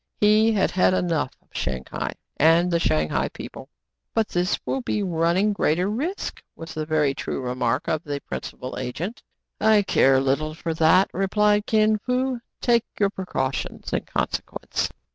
[0.19, 3.69] He had had enough of Shang hai and the Shang hai people.
[4.15, 8.79] "But this will be running greater risks," was the very true remark of the principal
[8.79, 9.21] agent.
[9.59, 12.39] "I care little for that," replied Kin Fo.
[12.61, 14.89] "Take your precautions in consequence."